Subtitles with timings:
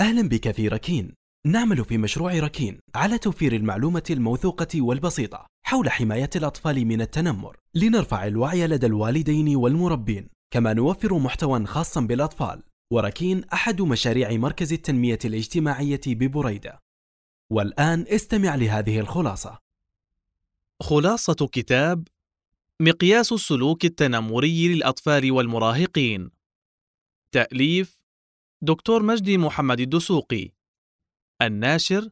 [0.00, 1.14] أهلا بك في ركين.
[1.46, 7.56] نعمل في مشروع ركين على توفير المعلومة الموثوقة والبسيطة حول حماية الأطفال من التنمر.
[7.74, 10.28] لنرفع الوعي لدى الوالدين والمربين.
[10.50, 12.62] كما نوفر محتوى خاصا بالأطفال.
[12.92, 16.82] وركين أحد مشاريع مركز التنمية الاجتماعية ببريدة.
[17.50, 19.58] والآن استمع لهذه الخلاصة.
[20.82, 22.08] خلاصة كتاب
[22.80, 26.30] مقياس السلوك التنمري للأطفال والمراهقين.
[27.32, 27.95] تأليف
[28.68, 30.52] دكتور مجدي محمد الدسوقي.
[31.42, 32.10] الناشر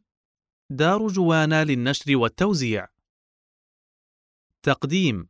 [0.70, 2.88] دار جوانا للنشر والتوزيع.
[4.62, 5.28] تقديم.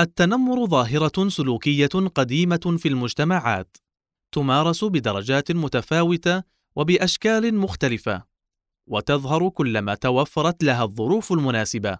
[0.00, 3.76] التنمر ظاهرة سلوكية قديمة في المجتمعات
[4.32, 6.42] تمارس بدرجات متفاوتة
[6.76, 8.24] وبأشكال مختلفة
[8.86, 11.98] وتظهر كلما توفرت لها الظروف المناسبة.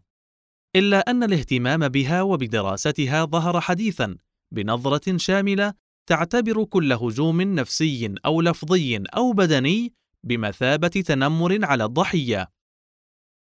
[0.77, 4.17] إلا أن الاهتمام بها وبدراستها ظهر حديثا
[4.53, 12.53] بنظرة شاملة تعتبر كل هجوم نفسي أو لفظي أو بدني بمثابة تنمر على الضحية.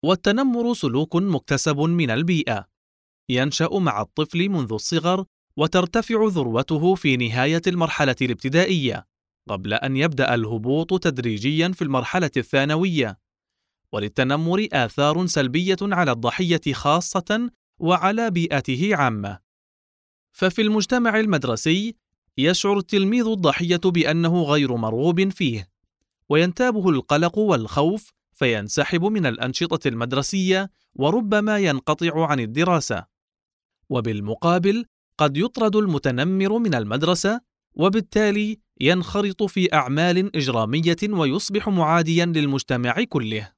[0.05, 2.69] والتنمر سلوك مكتسب من البيئة،
[3.29, 5.25] ينشأ مع الطفل منذ الصغر
[5.57, 9.07] وترتفع ذروته في نهاية المرحلة الابتدائية،
[9.49, 13.19] قبل أن يبدأ الهبوط تدريجيا في المرحلة الثانوية.
[13.93, 19.39] وللتنمر آثار سلبية على الضحية خاصة وعلى بيئته عامة.
[20.33, 21.97] ففي المجتمع المدرسي
[22.39, 25.69] يشعر التلميذ الضحية بأنه غير مرغوب فيه،
[26.29, 33.07] وينتابه القلق والخوف فينسحب من الأنشطة المدرسية وربما ينقطع عن الدراسة.
[33.89, 34.85] وبالمقابل
[35.19, 37.41] قد يطرد المتنمر من المدرسة
[37.75, 43.53] وبالتالي ينخرط في أعمال إجرامية ويصبح معاديا للمجتمع كله.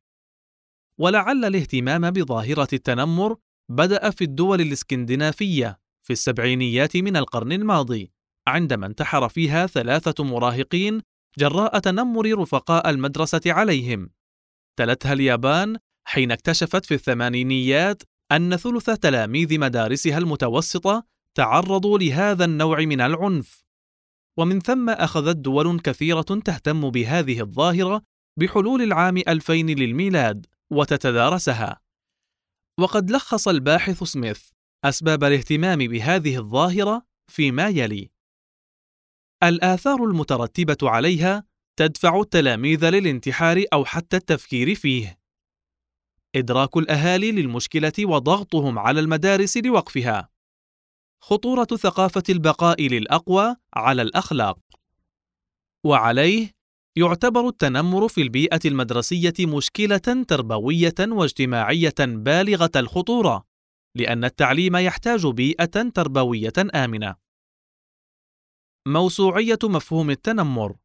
[0.98, 3.36] ولعل الاهتمام بظاهرة التنمر
[3.68, 8.12] بدأ في الدول الإسكندنافية في السبعينيات من القرن الماضي،
[8.46, 11.00] عندما انتحر فيها ثلاثة مراهقين
[11.38, 14.10] جراء تنمر رفقاء المدرسة عليهم.
[14.76, 23.00] تلتها اليابان حين اكتشفت في الثمانينيات أن ثلث تلاميذ مدارسها المتوسطة تعرضوا لهذا النوع من
[23.00, 23.64] العنف.
[24.36, 28.02] ومن ثم أخذت دول كثيرة تهتم بهذه الظاهرة
[28.38, 31.80] بحلول العام 2000 للميلاد وتتدارسها.
[32.80, 34.48] وقد لخص الباحث سميث
[34.84, 38.13] أسباب الاهتمام بهذه الظاهرة فيما يلي:
[39.48, 41.44] الآثار المترتبة عليها
[41.76, 45.18] تدفع التلاميذ للانتحار أو حتى التفكير فيه.
[46.36, 50.28] إدراك الأهالي للمشكلة وضغطهم على المدارس لوقفها.
[51.22, 54.58] خطورة ثقافة البقاء للأقوى على الأخلاق.
[55.84, 56.50] وعليه
[56.96, 63.44] يعتبر التنمر في البيئة المدرسية مشكلة تربوية واجتماعية بالغة الخطورة،
[63.96, 67.23] لأن التعليم يحتاج بيئة تربوية آمنة.
[68.88, 70.76] موسوعية مفهوم التنمر.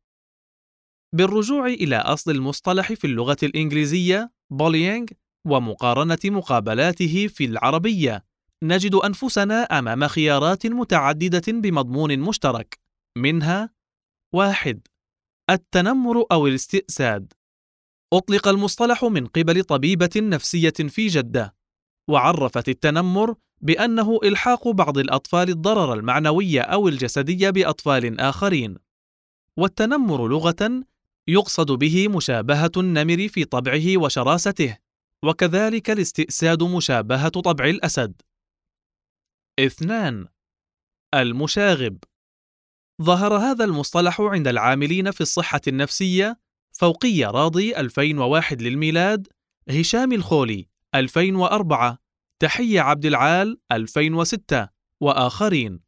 [1.16, 5.14] بالرجوع إلى أصل المصطلح في اللغة الإنجليزية بولينج
[5.48, 8.26] ومقارنة مقابلاته في العربية
[8.64, 12.80] نجد أنفسنا أمام خيارات متعددة بمضمون مشترك
[13.18, 13.70] منها
[14.34, 14.88] واحد
[15.50, 17.34] التنمر أو الاستئساد.
[18.14, 21.56] أطلق المصطلح من قبل طبيبة نفسية في جدة
[22.09, 28.78] وعرفت التنمر بأنه إلحاق بعض الأطفال الضرر المعنوي أو الجسدي بأطفال آخرين.
[29.58, 30.84] والتنمر لغة
[31.28, 34.78] يقصد به مشابهة النمر في طبعه وشراسته،
[35.24, 38.22] وكذلك الاستئساد مشابهة طبع الأسد.
[39.59, 40.28] اثنان
[41.14, 41.97] المشاغب
[43.02, 46.40] ظهر هذا المصطلح عند العاملين في الصحة النفسية
[46.72, 49.28] فوقية راضي 2001 للميلاد
[49.70, 51.97] هشام الخولي 2004
[52.40, 54.70] تحية عبد العال 2006
[55.02, 55.80] وآخرين.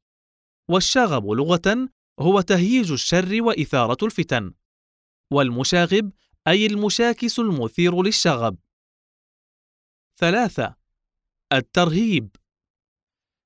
[0.70, 1.90] والشغب لغة
[2.20, 4.54] هو تهييج الشر وإثارة الفتن.
[5.32, 6.12] والمشاغب
[6.48, 8.58] أي المشاكس المثير للشغب.
[10.16, 10.76] ثلاثة
[11.54, 12.36] الترهيب.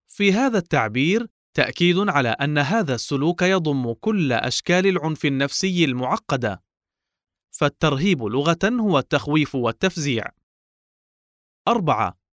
[0.07, 6.63] في هذا التعبير تأكيد على أن هذا السلوك يضم كل أشكال العنف النفسي المعقدة.
[7.51, 10.25] فالترهيب لغة هو التخويف والتفزيع.
[11.67, 12.24] أربعة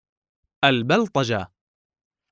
[0.64, 1.52] البلطجة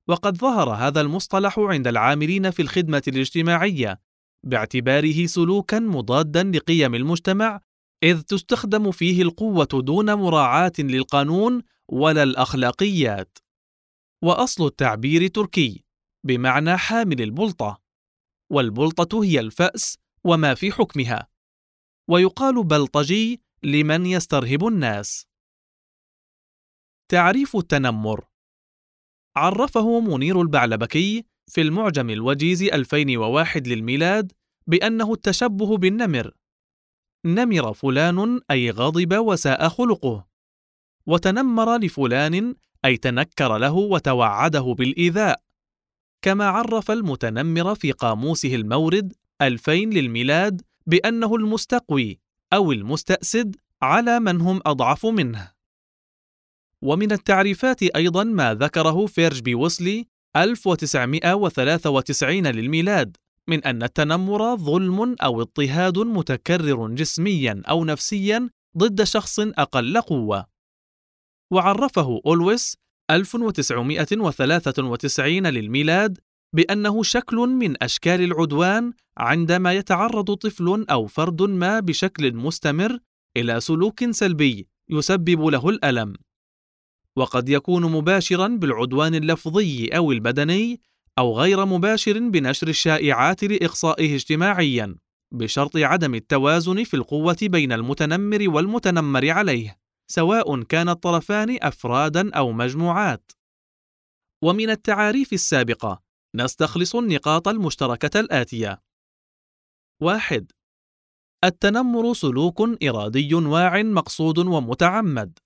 [0.07, 3.99] وقد ظهر هذا المصطلح عند العاملين في الخدمة الاجتماعية
[4.43, 7.61] باعتباره سلوكا مضادا لقيم المجتمع
[8.03, 13.37] إذ تستخدم فيه القوة دون مراعاة للقانون ولا الأخلاقيات.
[14.23, 15.83] وأصل التعبير تركي
[16.25, 17.81] بمعنى حامل البلطة،
[18.51, 21.27] والبلطة هي الفأس وما في حكمها،
[22.09, 25.27] ويقال بلطجي لمن يسترهب الناس.
[27.11, 28.25] تعريف التنمر.
[29.35, 34.31] عرفه منير البعلبكي في المعجم الوجيز 2001 للميلاد
[34.67, 36.31] بأنه التشبه بالنمر.
[37.25, 40.27] نمر فلان أي غضب وساء خلقه.
[41.05, 42.55] وتنمر لفلان
[42.85, 45.41] أي تنكر له وتوعده بالإيذاء.
[46.21, 52.19] كما عرف المتنمر في قاموسه المورد 2000 للميلاد بأنه المستقوي
[52.53, 55.60] أو المستأسد على من هم أضعف منه.
[56.83, 63.17] ومن التعريفات أيضا ما ذكره فيرج ويسلي 1993 للميلاد
[63.49, 70.45] من أن التنمر ظلم أو اضطهاد متكرر جسميا أو نفسيا ضد شخص أقل قوة.
[71.53, 72.77] وعرفه أولويس
[73.11, 76.17] 1993 للميلاد
[76.55, 82.99] بأنه شكل من أشكال العدوان عندما يتعرض طفل أو فرد ما بشكل مستمر
[83.37, 86.13] إلى سلوك سلبي يسبب له الألم.
[87.17, 90.81] وقد يكون مباشرا بالعدوان اللفظي أو البدني
[91.19, 94.95] أو غير مباشر بنشر الشائعات لإقصائه اجتماعيا
[95.33, 99.81] بشرط عدم التوازن في القوة بين المتنمر والمتنمر عليه
[100.11, 103.31] سواء كان الطرفان أفرادا أو مجموعات.
[104.43, 106.01] ومن التعاريف السابقة
[106.35, 108.81] نستخلص النقاط المشتركة الآتية:
[110.01, 110.51] واحد:
[111.43, 115.39] التنمر سلوك إرادي واع مقصود ومتعمد.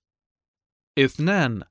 [0.98, 1.62] اثنان: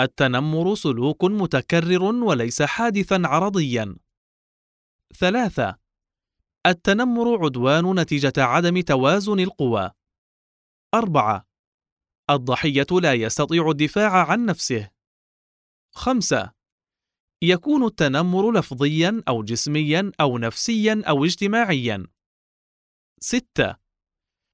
[0.00, 3.96] التنمر سلوك متكرر وليس حادثا عرضيا.
[5.14, 5.78] ثلاثة:
[6.66, 9.90] التنمر عدوان نتيجة عدم توازن القوى.
[10.94, 11.46] أربعة:
[12.30, 14.90] الضحية لا يستطيع الدفاع عن نفسه.
[15.90, 16.52] خمسة:
[17.42, 22.06] يكون التنمر لفظيا أو جسميا أو نفسيا أو اجتماعيا.
[23.20, 23.76] 6.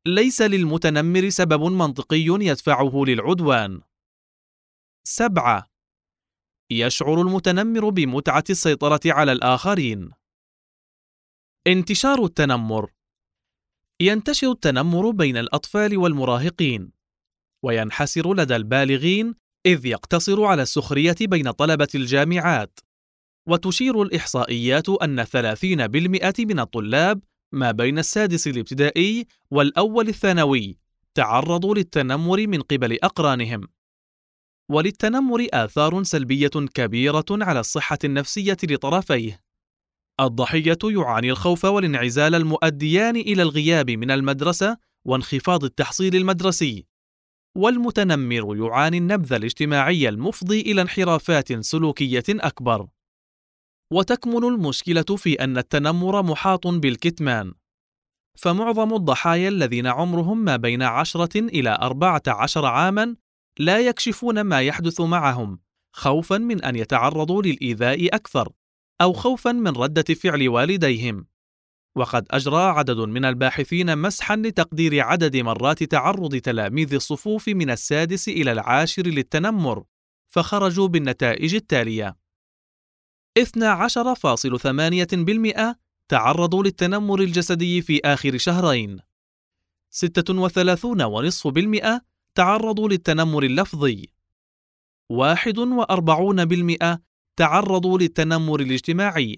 [0.06, 3.80] ليس للمتنمر سبب منطقي يدفعه للعدوان.
[5.04, 5.70] 7.
[6.70, 10.10] يشعر المتنمر بمتعة السيطرة على الآخرين.
[11.66, 12.92] انتشار التنمر
[14.00, 16.92] ينتشر التنمر بين الأطفال والمراهقين،
[17.62, 19.34] وينحسر لدى البالغين
[19.66, 22.80] إذ يقتصر على السخرية بين طلبة الجامعات
[23.48, 27.20] وتشير الإحصائيات أن 30% من الطلاب
[27.54, 30.78] ما بين السادس الابتدائي والأول الثانوي
[31.14, 33.68] تعرضوا للتنمر من قبل أقرانهم.
[34.68, 39.40] وللتنمر آثار سلبية كبيرة على الصحة النفسية لطرفيه.
[40.20, 46.86] الضحية يعاني الخوف والانعزال المؤديان إلى الغياب من المدرسة وانخفاض التحصيل المدرسي.
[47.54, 52.86] والمتنمر يعاني النبذ الاجتماعي المفضي إلى انحرافات سلوكية أكبر.
[53.92, 57.54] وتكمن المشكلة في أن التنمر محاط بالكتمان.
[58.36, 63.16] فمعظم الضحايا الذين عمرهم ما بين عشرة إلى أربعة عشر عامًا
[63.58, 65.58] لا يكشفون ما يحدث معهم
[65.92, 68.52] خوفًا من أن يتعرضوا للإيذاء أكثر
[69.00, 71.26] أو خوفًا من ردة فعل والديهم.
[71.96, 78.52] وقد أجرى عدد من الباحثين مسحا لتقدير عدد مرات تعرض تلاميذ الصفوف من السادس إلى
[78.52, 79.84] العاشر للتنمر
[80.28, 82.23] فخرجوا بالنتائج التالية.
[83.38, 85.76] 12.8%
[86.08, 89.00] تعرضوا للتنمر الجسدي في آخر شهرين.
[89.90, 92.00] 36.5%
[92.34, 94.08] تعرضوا للتنمر اللفظي.
[95.12, 96.98] 41%
[97.36, 99.36] تعرضوا للتنمر الاجتماعي.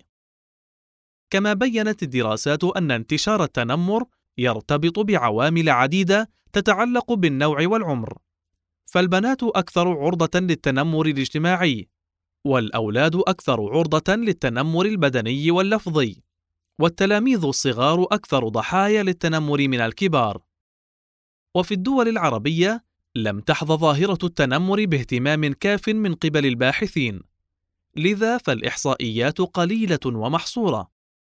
[1.31, 4.04] كما بينت الدراسات أن انتشار التنمر
[4.38, 8.18] يرتبط بعوامل عديدة تتعلق بالنوع والعمر.
[8.87, 11.88] فالبنات أكثر عرضة للتنمر الاجتماعي.
[12.46, 16.22] والأولاد أكثر عرضة للتنمر البدني واللفظي
[16.78, 20.42] والتلاميذ الصغار أكثر ضحايا للتنمر من الكبار.
[21.54, 22.84] وفي الدول العربية
[23.14, 27.20] لم تحظ ظاهرة التنمر باهتمام كاف من قبل الباحثين
[27.96, 30.90] لذا فالإحصائيات قليلة ومحصورة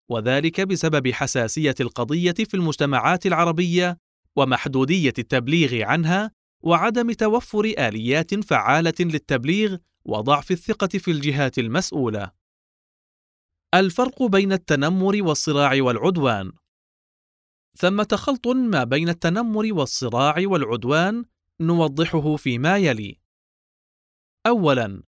[0.09, 3.97] وذلك بسبب حساسية القضية في المجتمعات العربية
[4.35, 12.31] ومحدودية التبليغ عنها وعدم توفر آليات فعالة للتبليغ وضعف الثقة في الجهات المسؤولة.
[13.73, 16.51] الفرق بين التنمر والصراع والعدوان.
[17.77, 21.25] ثمة خلط ما بين التنمر والصراع والعدوان
[21.59, 23.19] نوضحه فيما يلي.
[24.47, 25.03] اولا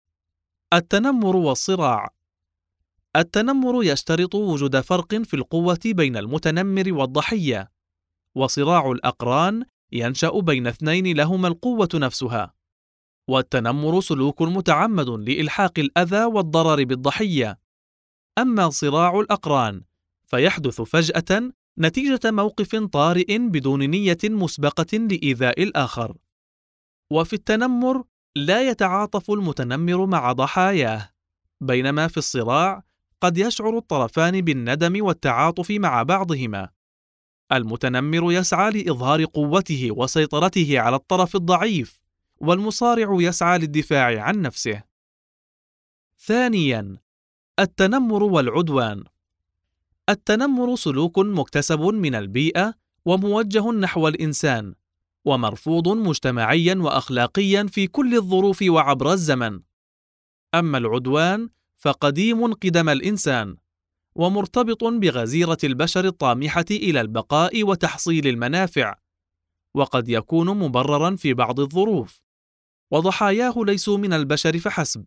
[0.73, 2.09] التنمر والصراع.
[3.15, 7.71] التنمر يشترط وجود فرق في القوة بين المتنمر والضحية،
[8.35, 12.53] وصراع الأقران ينشأ بين اثنين لهما القوة نفسها،
[13.29, 17.59] والتنمر سلوك متعمد لإلحاق الأذى والضرر بالضحية،
[18.37, 19.83] أما صراع الأقران
[20.27, 26.17] فيحدث فجأة نتيجة موقف طارئ بدون نية مسبقة لإيذاء الآخر.
[27.11, 28.03] وفي التنمر
[28.35, 31.09] لا يتعاطف المتنمر مع ضحاياه،
[31.61, 32.83] بينما في الصراع
[33.21, 36.69] قد يشعر الطرفان بالندم والتعاطف مع بعضهما.
[37.51, 42.01] المتنمر يسعى لإظهار قوته وسيطرته على الطرف الضعيف،
[42.37, 44.83] والمصارع يسعى للدفاع عن نفسه.
[46.19, 46.97] ثانياً:
[47.59, 49.03] التنمر والعدوان.
[50.09, 52.73] التنمر سلوك مكتسب من البيئة
[53.05, 54.73] وموجه نحو الإنسان،
[55.25, 59.59] ومرفوض مجتمعيا واخلاقيا في كل الظروف وعبر الزمن
[60.53, 63.55] أما العدوان فقديم قدم الإنسان
[64.19, 68.95] ومرتبط بغزيرة البشر الطامحة إلى البقاء وتحصيل المنافع
[69.75, 72.21] وقد يكون مبررا في بعض الظروف
[72.91, 75.05] وضحاياه ليسوا من البشر فحسب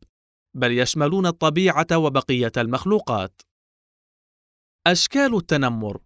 [0.55, 3.43] بل يشملون الطبيعة وبقية المخلوقات
[4.87, 6.01] أشكال التنمر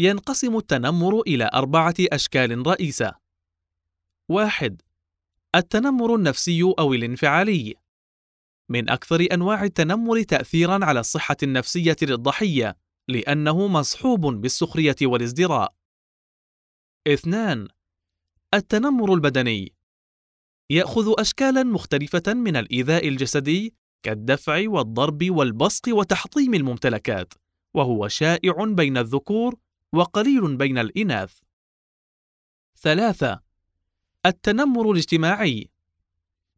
[0.00, 3.14] ينقسم التنمر إلى أربعة أشكال رئيسة.
[4.30, 4.82] واحد:
[5.54, 7.81] التنمر النفسي أو الانفعالي.
[8.72, 12.76] من أكثر أنواع التنمر تأثيرًا على الصحة النفسية للضحية،
[13.08, 15.74] لأنه مصحوب بالسخرية والازدراء.
[17.06, 17.68] اثنان:
[18.54, 19.74] التنمر البدني.
[20.70, 27.34] يأخذ أشكالًا مختلفة من الإيذاء الجسدي كالدفع والضرب والبصق وتحطيم الممتلكات،
[27.74, 29.56] وهو شائع بين الذكور
[29.92, 31.38] وقليل بين الإناث.
[32.76, 33.40] ثلاثة:
[34.26, 35.71] التنمر الاجتماعي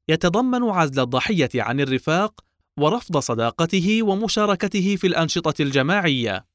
[0.08, 2.44] يتضمن عزل الضحية عن الرفاق
[2.78, 6.46] ورفض صداقته ومشاركته في الأنشطة الجماعية.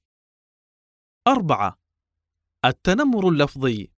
[1.27, 1.79] أربعة:
[2.65, 3.91] التنمر اللفظي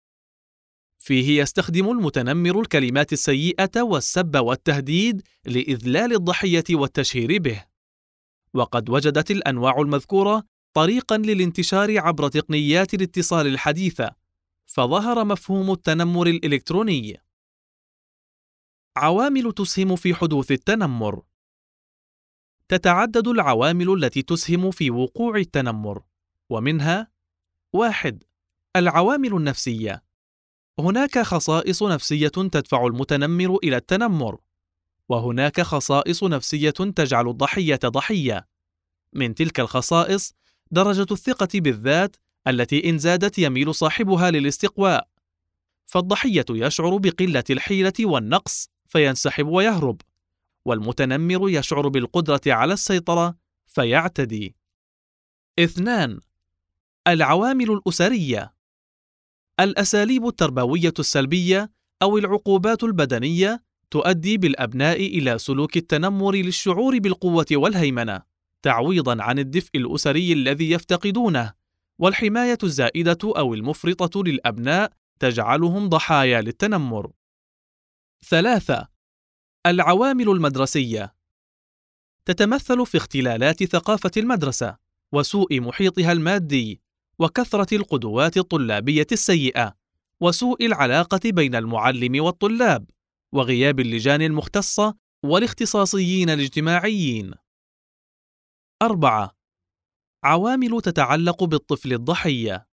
[1.01, 7.65] فيه يستخدم المتنمر الكلمات السيئة والسب والتهديد لإذلال الضحية والتشهير به.
[8.53, 14.11] وقد وجدت الأنواع المذكورة طريقا للانتشار عبر تقنيات الاتصال الحديثة
[14.65, 17.21] فظهر مفهوم التنمر الإلكتروني
[18.97, 21.21] عوامل تسهم في حدوث التنمر.
[22.67, 26.03] تتعدد العوامل التي تسهم في وقوع التنمر
[26.49, 27.07] ومنها
[27.73, 28.23] واحد
[28.75, 30.03] العوامل النفسية.
[30.79, 34.37] هناك خصائص نفسية تدفع المتنمر إلى التنمر
[35.09, 38.47] وهناك خصائص نفسية تجعل الضحية ضحية.
[39.13, 40.33] من تلك الخصائص
[40.71, 42.15] درجة الثقة بالذات
[42.47, 45.07] التي إن زادت يميل صاحبها للاستقواء،
[45.85, 48.69] فالضحية يشعر بقلة الحيلة والنقص.
[48.89, 50.01] فينسحب ويهرب،
[50.65, 53.35] والمتنمر يشعر بالقدرة على السيطرة
[53.67, 54.55] فيعتدي.
[55.59, 56.19] اثنان:
[57.07, 58.53] العوامل الأسرية
[59.59, 68.21] الأساليب التربوية السلبية أو العقوبات البدنية تؤدي بالأبناء إلى سلوك التنمر للشعور بالقوة والهيمنة.
[68.61, 71.53] تعويضا عن الدفء الأسري الذي يفتقدونه
[71.99, 77.11] والحماية الزائدة أو المفرطة للأبناء تجعلهم ضحايا للتنمر
[78.25, 78.87] ثلاثة.
[79.65, 81.15] العوامل المدرسية.
[82.25, 84.77] تتمثل في اختلالات ثقافة المدرسة
[85.11, 86.81] وسوء محيطها المادي
[87.19, 89.75] وكثرة القدوات الطلابية السيئة
[90.21, 92.89] وسوء العلاقة بين المعلم والطلاب
[93.33, 94.95] وغياب اللجان المختصه
[95.25, 97.33] والاختصاصيين الاجتماعيين.
[98.81, 99.35] أربعة.
[100.23, 102.67] عوامل تتعلق بالطفل الضحية.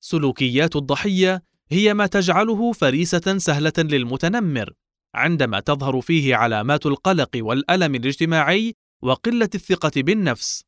[0.00, 4.72] سلوكيات الضحية هي ما تجعله فريسة سهلة للمتنمر
[5.14, 10.64] عندما تظهر فيه علامات القلق والألم الاجتماعي وقلة الثقة بالنفس.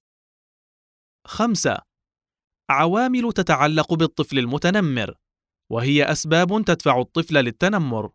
[1.27, 1.79] خمسة
[2.71, 5.15] عوامل تتعلق بالطفل المتنمر
[5.71, 8.11] وهي أسباب تدفع الطفل للتنمر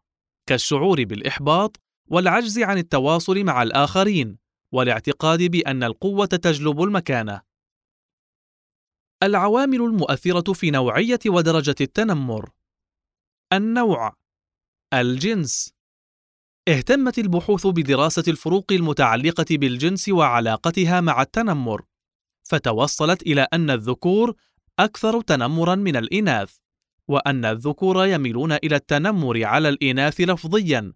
[0.50, 4.38] كالشعور بالإحباط والعجز عن التواصل مع الآخرين
[4.72, 7.42] والاعتقاد بأن القوة تجلب المكانة.
[9.24, 12.50] العوامل المؤثرة في نوعية ودرجة التنمر:
[13.58, 14.14] النوع،
[14.94, 15.74] الجنس.
[16.68, 21.86] اهتمت البحوث بدراسة الفروق المتعلقة بالجنس وعلاقتها مع التنمر،
[22.44, 24.36] فتوصلت إلى أن الذكور
[24.80, 26.58] أكثر تنمرًا من الإناث،
[27.08, 30.94] وأن الذكور يميلون إلى التنمر على الإناث لفظيًا،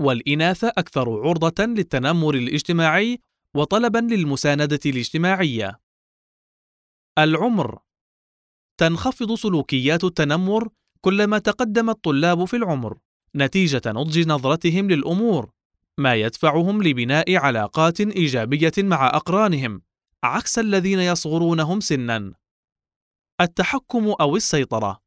[0.00, 3.20] والإناث أكثر عرضة للتنمر الاجتماعي
[3.54, 5.80] وطلبا للمساندة الاجتماعية.
[7.18, 7.78] العمر
[8.76, 10.68] تنخفض سلوكيات التنمر
[11.04, 12.98] كلما تقدم الطلاب في العمر
[13.36, 15.50] نتيجة نضج نظرتهم للأمور،
[15.98, 19.82] ما يدفعهم لبناء علاقات إيجابية مع أقرانهم،
[20.22, 22.34] عكس الذين يصغرونهم سنا.
[23.40, 25.00] التحكم أو السيطرة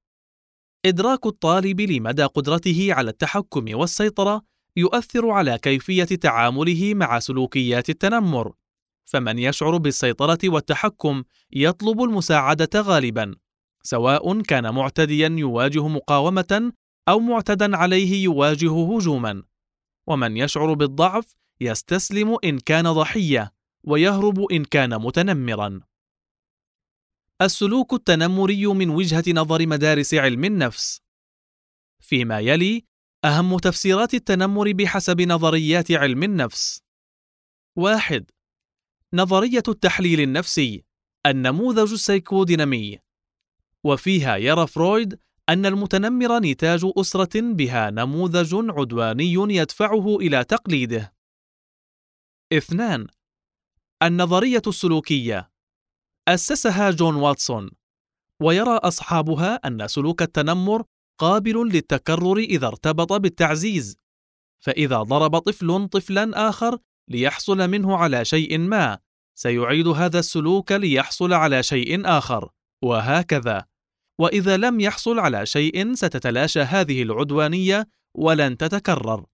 [0.86, 4.42] إدراك الطالب لمدى قدرته على التحكم والسيطرة
[4.76, 8.54] يؤثر على كيفية تعامله مع سلوكيات التنمر،
[9.06, 13.36] فمن يشعر بالسيطرة والتحكم يطلب المساعدة غالبًا،
[13.90, 16.74] سواء كان معتديًا يواجه مقاومة
[17.10, 19.44] أو معتدًا عليه يواجه هجومًا،
[20.08, 23.54] ومن يشعر بالضعف يستسلم إن كان ضحية،
[23.84, 25.82] ويهرب إن كان متنمرًا.
[27.42, 31.02] السلوك التنمري من وجهة نظر مدارس علم النفس.
[32.00, 32.86] فيما يلي
[33.26, 36.82] أهم تفسيرات التنمر بحسب نظريات علم النفس.
[37.76, 38.32] واحد
[39.14, 40.84] نظرية التحليل النفسي
[41.26, 43.07] النموذج السيكودينامي.
[43.84, 45.20] وفيها يرى فرويد
[45.50, 51.14] أن المتنمر نتاج أسرة بها نموذج عدواني يدفعه إلى تقليده.
[52.54, 53.08] اثنان
[54.04, 55.52] النظرية السلوكية.
[56.28, 57.70] أسسها جون واتسون،
[58.40, 60.84] ويرى أصحابها أن سلوك التنمر
[61.18, 63.98] قابل للتكرر إذا ارتبط بالتعزيز،
[64.60, 69.00] فإذا ضرب طفل طفلا آخر ليحصل منه على شيء ما،
[69.36, 72.50] سيعيد هذا السلوك ليحصل على شيء آخر،
[72.82, 73.66] وهكذا.
[74.20, 79.26] وإذا لم يحصل على شيء ستتلاشى هذه العدوانية ولن تتكرر.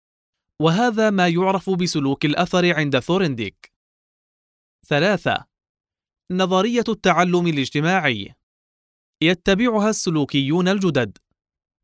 [0.61, 3.73] وهذا ما يعرف بسلوك الأثر عند ثورنديك.
[4.87, 5.45] ثلاثة.
[6.31, 8.35] نظرية التعلم الاجتماعي.
[9.21, 11.17] يتبعها السلوكيون الجدد.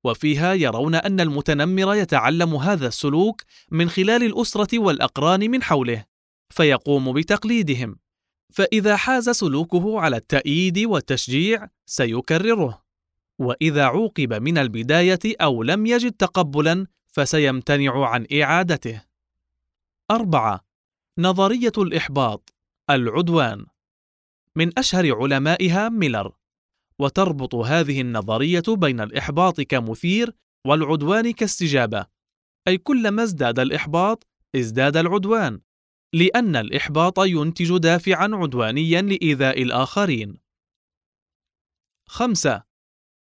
[0.03, 6.05] وفيها يرون أن المتنمر يتعلم هذا السلوك من خلال الأسرة والأقران من حوله
[6.49, 7.99] فيقوم بتقليدهم.
[8.53, 12.83] فإذا حاز سلوكه على التأييد والتشجيع سيكرره.
[13.39, 19.01] وإذا عوقب من البداية أو لم يجد تقبلا فسيمتنع عن إعادته.
[20.11, 20.65] أربعة
[21.17, 22.53] نظرية الإحباط.
[22.89, 23.65] العدوان.
[24.55, 26.31] من أشهر علمائها ميلر.
[26.99, 32.05] وتربط هذه النظرية بين الإحباط كمثير والعدوان كاستجابة.
[32.67, 35.61] أي كلما ازداد الإحباط ازداد العدوان.
[36.13, 40.37] لأن الإحباط ينتج دافعا عدوانيا لإيذاء الآخرين.
[42.07, 42.63] خمسة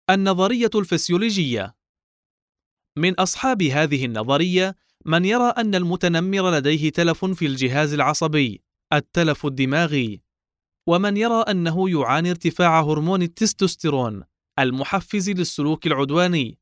[0.10, 1.75] النظرية الفسيولوجية.
[2.98, 8.63] من أصحاب هذه النظرية من يرى أن المتنمر لديه تلف في الجهاز العصبي
[8.94, 10.22] التلف الدماغي.
[10.88, 14.24] ومن يرى أنه يعاني ارتفاع هرمون التستوستيرون
[14.60, 16.60] المحفز للسلوك العدواني.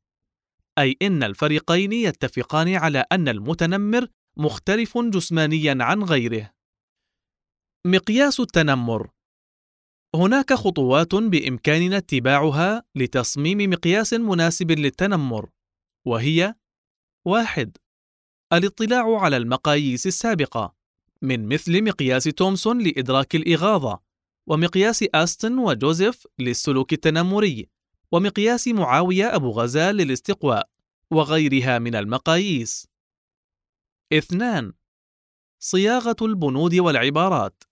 [0.78, 6.50] أي إن الفريقين يتفقان على أن المتنمر مختلف جسمانيا عن غيره.
[7.86, 9.10] مقياس التنمر.
[10.14, 15.50] هناك خطوات بإمكاننا اتباعها لتصميم مقياس مناسب للتنمر
[16.06, 16.54] وهي
[17.24, 17.76] واحد
[18.52, 20.74] الاطلاع على المقاييس السابقة
[21.22, 24.00] من مثل مقياس تومسون لإدراك الإغاظة
[24.46, 27.68] ومقياس أستن وجوزيف للسلوك التنمري
[28.12, 30.68] ومقياس معاوية أبو غزال للاستقواء
[31.10, 32.93] وغيرها من المقاييس.
[34.12, 34.72] اثنان
[35.58, 37.64] صياغة البنود والعبارات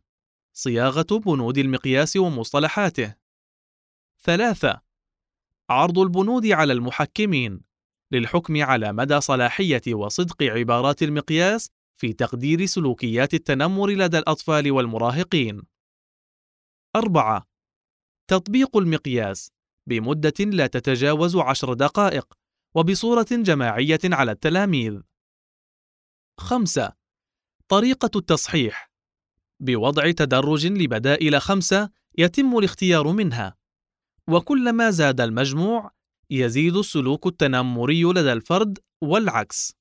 [0.53, 3.14] صياغة بنود المقياس ومصطلحاته.
[4.21, 4.81] ثلاثة:
[5.71, 7.61] عرض البنود على المحكمين
[8.11, 15.62] للحكم على مدى صلاحية وصدق عبارات المقياس في تقدير سلوكيات التنمر لدى الأطفال والمراهقين.
[16.97, 17.47] أربعة:
[18.29, 19.53] تطبيق المقياس
[19.87, 22.35] بمدة لا تتجاوز عشر دقائق
[22.75, 25.12] وبصورة جماعية على التلاميذ.
[26.42, 26.92] خمسة:
[27.68, 28.92] طريقة التصحيح.
[29.61, 33.57] بوضع تدرج لبدائل خمسة يتم الاختيار منها.
[34.31, 35.90] وكلما زاد المجموع
[36.31, 39.76] يزيد السلوك التنمري لدى الفرد والعكس.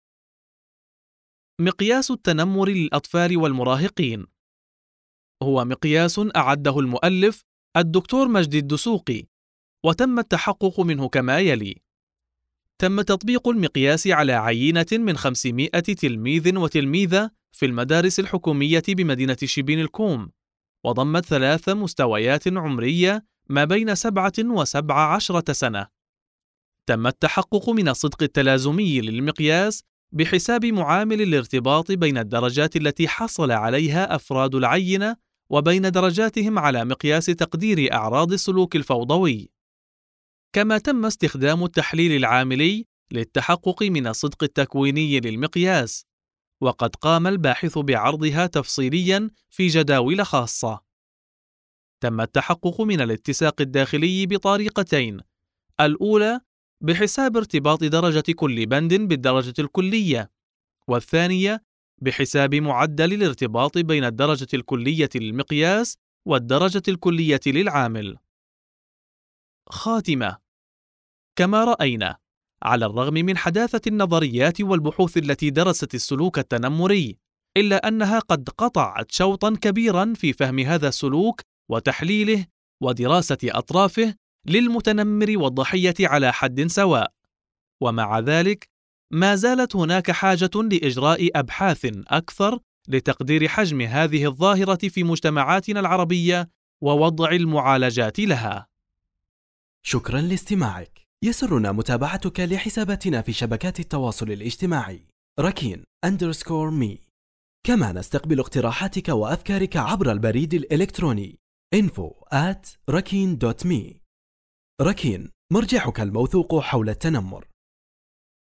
[1.62, 4.28] مقياس التنمر للأطفال والمراهقين.
[5.44, 7.44] هو مقياس أعده المؤلف
[7.78, 9.28] الدكتور مجدي الدسوقي
[9.86, 11.82] وتم التحقق منه كما يلي.
[12.82, 20.30] تم تطبيق المقياس على عينة من 500 تلميذ وتلميذة في المدارس الحكومية بمدينة شبين الكوم
[20.86, 25.88] وضمت ثلاث مستويات عمرية ما بين سبعة وسبع عشرة سنة
[26.90, 34.56] تم التحقق من الصدق التلازمي للمقياس بحساب معامل الارتباط بين الدرجات التي حصل عليها أفراد
[34.56, 35.16] العينة
[35.50, 39.61] وبين درجاتهم على مقياس تقدير أعراض السلوك الفوضوي.
[40.54, 46.06] كما تم استخدام التحليل العاملي للتحقق من الصدق التكويني للمقياس،
[46.62, 50.82] وقد قام الباحث بعرضها تفصيليا في جداول خاصة.
[52.02, 55.20] تم التحقق من الاتساق الداخلي بطريقتين:
[55.80, 56.40] الأولى
[56.82, 60.32] بحساب ارتباط درجة كل بند بالدرجة الكلية،
[60.88, 61.64] والثانية
[61.98, 68.18] بحساب معدل الارتباط بين الدرجة الكلية للمقياس والدرجة الكلية للعامل.
[69.72, 70.38] خاتمة:
[71.36, 72.18] كما رأينا،
[72.64, 77.18] على الرغم من حداثة النظريات والبحوث التي درست السلوك التنمري،
[77.58, 82.46] إلا أنها قد قطعت شوطا كبيرا في فهم هذا السلوك وتحليله
[82.84, 87.14] ودراسة أطرافه للمتنمر والضحية على حد سواء.
[87.82, 88.70] ومع ذلك،
[89.14, 96.50] ما زالت هناك حاجة لإجراء أبحاث أكثر لتقدير حجم هذه الظاهرة في مجتمعاتنا العربية
[96.82, 98.71] ووضع المعالجات لها
[99.84, 101.02] شكرا لاستماعك.
[101.24, 105.06] يسرنا متابعتك لحساباتنا في شبكات التواصل الاجتماعي.
[105.40, 107.00] ركين أندرسكور مي.
[107.68, 111.40] كما نستقبل اقتراحاتك وأفكارك عبر البريد الإلكتروني.
[111.76, 113.38] info at ركين
[115.54, 117.48] مرجعك الموثوق حول التنمر.